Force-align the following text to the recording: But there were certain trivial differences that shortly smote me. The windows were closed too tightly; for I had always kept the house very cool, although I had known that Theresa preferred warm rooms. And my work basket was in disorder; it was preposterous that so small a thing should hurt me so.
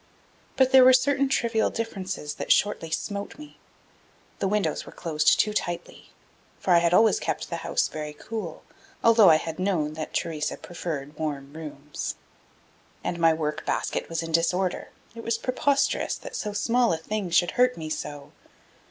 But 0.55 0.71
there 0.71 0.83
were 0.83 0.93
certain 0.93 1.29
trivial 1.29 1.69
differences 1.69 2.33
that 2.41 2.51
shortly 2.51 2.89
smote 2.89 3.37
me. 3.37 3.59
The 4.39 4.47
windows 4.47 4.83
were 4.83 4.91
closed 4.91 5.39
too 5.39 5.53
tightly; 5.53 6.09
for 6.57 6.73
I 6.73 6.79
had 6.79 6.91
always 6.91 7.19
kept 7.19 7.51
the 7.51 7.57
house 7.57 7.87
very 7.87 8.13
cool, 8.13 8.63
although 9.03 9.29
I 9.29 9.35
had 9.35 9.59
known 9.59 9.93
that 9.93 10.11
Theresa 10.11 10.57
preferred 10.57 11.19
warm 11.19 11.53
rooms. 11.53 12.15
And 13.03 13.19
my 13.19 13.31
work 13.33 13.63
basket 13.63 14.09
was 14.09 14.23
in 14.23 14.31
disorder; 14.31 14.89
it 15.13 15.21
was 15.23 15.37
preposterous 15.37 16.15
that 16.15 16.35
so 16.35 16.51
small 16.51 16.91
a 16.93 16.97
thing 16.97 17.29
should 17.29 17.51
hurt 17.51 17.77
me 17.77 17.87
so. 17.91 18.31